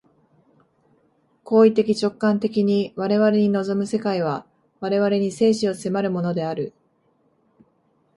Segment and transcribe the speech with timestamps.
[1.43, 4.47] 行為的直観的に我々に臨む世界は、
[4.79, 6.73] 我々に生死を迫るものである。